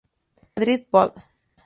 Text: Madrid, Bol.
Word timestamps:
Madrid, 0.55 0.87
Bol. 0.89 1.11